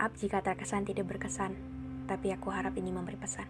[0.00, 1.52] Maaf jika terkesan tidak berkesan,
[2.08, 3.44] tapi aku harap ini memberi pesan.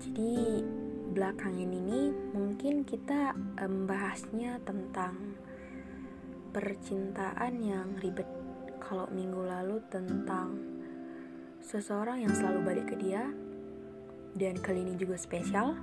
[0.00, 0.64] Jadi,
[1.12, 5.36] belakangan ini mungkin kita membahasnya tentang
[6.56, 8.24] percintaan yang ribet.
[8.80, 10.56] Kalau minggu lalu tentang
[11.60, 13.28] seseorang yang selalu balik ke dia,
[14.40, 15.76] dan kali ini juga spesial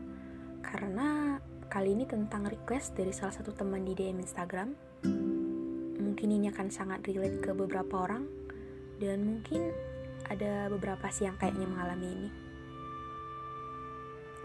[0.65, 1.37] karena
[1.69, 4.73] kali ini tentang request dari salah satu teman di DM Instagram.
[6.01, 8.44] Mungkin ini akan sangat relate ke beberapa orang,
[8.99, 9.73] dan mungkin
[10.25, 12.29] ada beberapa sih yang kayaknya mengalami ini.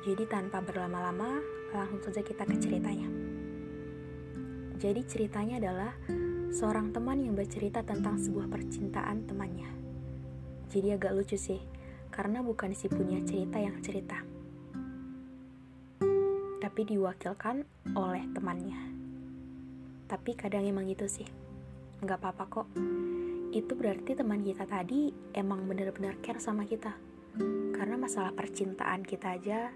[0.00, 1.40] Jadi tanpa berlama-lama,
[1.76, 3.08] langsung saja kita ke ceritanya.
[4.80, 5.92] Jadi ceritanya adalah
[6.50, 9.68] seorang teman yang bercerita tentang sebuah percintaan temannya.
[10.72, 11.60] Jadi agak lucu sih,
[12.08, 14.24] karena bukan si punya cerita yang cerita.
[16.64, 17.60] Tapi diwakilkan
[17.92, 18.80] oleh temannya.
[20.08, 21.28] Tapi kadang emang gitu sih.
[22.00, 22.68] Nggak apa-apa kok.
[23.50, 26.94] Itu berarti teman kita tadi emang bener-bener care sama kita.
[27.74, 29.74] Karena masalah percintaan kita aja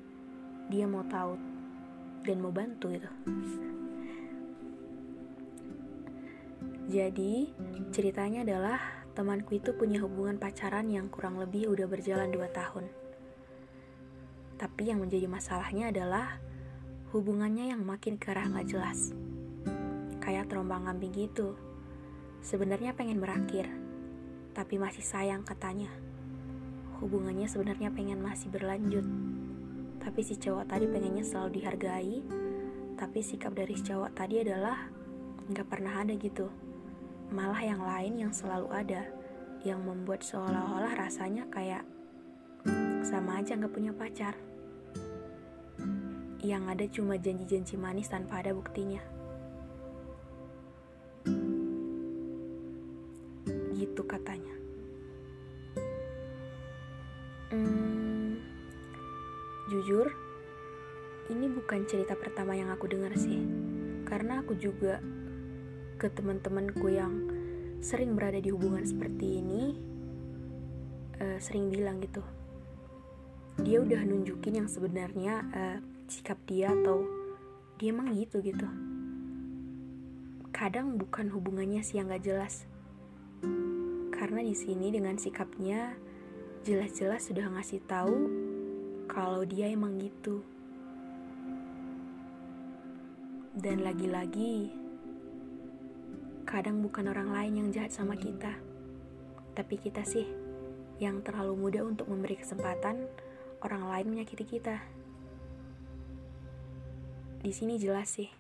[0.71, 1.35] dia mau tahu
[2.23, 3.11] dan mau bantu gitu.
[6.85, 7.51] Jadi,
[7.91, 8.79] ceritanya adalah
[9.17, 12.87] temanku itu punya hubungan pacaran yang kurang lebih udah berjalan 2 tahun.
[14.55, 16.39] Tapi yang menjadi masalahnya adalah
[17.11, 19.11] hubungannya yang makin ke arah gak jelas.
[20.23, 21.59] Kayak terombang ambing gitu.
[22.45, 23.73] Sebenarnya pengen berakhir,
[24.53, 25.89] tapi masih sayang katanya.
[27.01, 29.01] Hubungannya sebenarnya pengen masih berlanjut,
[29.97, 32.21] tapi si cowok tadi pengennya selalu dihargai,
[33.01, 34.77] tapi sikap dari si cowok tadi adalah
[35.49, 36.53] nggak pernah ada gitu.
[37.33, 39.09] Malah yang lain yang selalu ada,
[39.65, 41.89] yang membuat seolah-olah rasanya kayak
[43.09, 44.37] sama aja nggak punya pacar.
[46.45, 49.01] Yang ada cuma janji-janji manis tanpa ada buktinya.
[53.95, 54.51] Gitu katanya.
[57.55, 58.43] Hmm,
[59.71, 60.11] jujur,
[61.31, 63.47] ini bukan cerita pertama yang aku dengar sih.
[64.03, 64.99] Karena aku juga
[65.95, 67.15] ke teman-temanku yang
[67.79, 69.79] sering berada di hubungan seperti ini
[71.23, 72.27] uh, sering bilang gitu.
[73.63, 75.79] Dia udah nunjukin yang sebenarnya uh,
[76.11, 77.07] sikap dia atau
[77.79, 78.67] dia emang gitu gitu.
[80.51, 82.67] Kadang bukan hubungannya sih yang gak jelas.
[84.25, 86.01] Karena di sini dengan sikapnya
[86.65, 88.25] jelas-jelas sudah ngasih tahu
[89.05, 90.41] kalau dia emang gitu.
[93.53, 94.73] Dan lagi-lagi,
[96.49, 98.57] kadang bukan orang lain yang jahat sama kita,
[99.53, 100.25] tapi kita sih
[100.97, 103.05] yang terlalu mudah untuk memberi kesempatan
[103.61, 104.81] orang lain menyakiti kita.
[107.45, 108.33] Di sini jelas sih,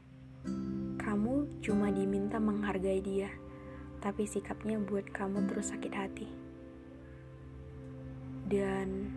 [0.96, 3.28] kamu cuma diminta menghargai dia,
[4.04, 6.28] tapi sikapnya buat kamu terus sakit hati.
[8.44, 9.08] Dan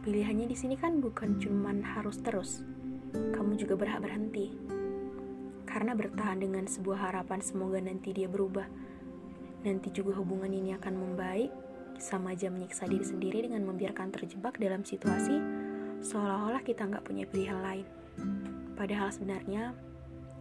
[0.00, 2.64] pilihannya di sini kan bukan cuman harus terus,
[3.12, 4.56] kamu juga berhak berhenti.
[5.68, 8.64] Karena bertahan dengan sebuah harapan semoga nanti dia berubah.
[9.60, 11.52] Nanti juga hubungan ini akan membaik,
[12.00, 15.36] sama aja menyiksa diri sendiri dengan membiarkan terjebak dalam situasi
[16.00, 17.86] seolah-olah kita nggak punya pilihan lain.
[18.72, 19.76] Padahal sebenarnya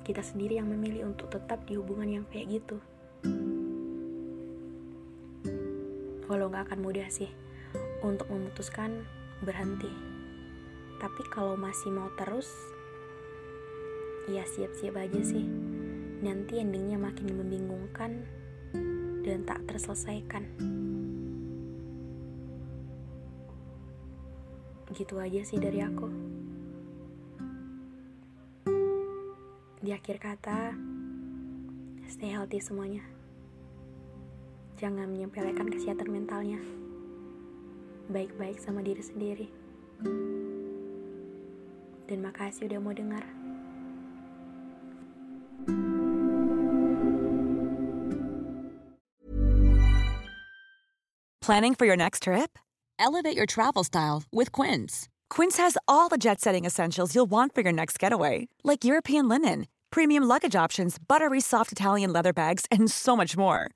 [0.08, 2.80] kita sendiri yang memilih untuk tetap di hubungan yang kayak gitu.
[6.30, 7.34] Walau nggak akan mudah sih
[8.06, 9.02] untuk memutuskan
[9.42, 9.90] berhenti.
[11.02, 12.54] Tapi kalau masih mau terus,
[14.30, 15.50] ya siap-siap aja sih.
[16.22, 18.30] Nanti endingnya makin membingungkan
[19.26, 20.46] dan tak terselesaikan.
[24.94, 26.10] Gitu aja sih dari aku.
[29.80, 30.78] Di akhir kata,
[32.06, 33.19] stay healthy semuanya.
[34.80, 36.56] Jangan menyepelekan kesehatan mentalnya
[38.08, 39.48] baik-baik sama diri sendiri.
[42.08, 43.28] Dan makasih udah mau dengar.
[51.44, 52.56] Planning for your next trip?
[52.96, 55.12] Elevate your travel style with Quince.
[55.30, 59.28] Quince has all the jet setting essentials you'll want for your next getaway, like European
[59.28, 63.75] linen, premium luggage options, buttery soft Italian leather bags, and so much more.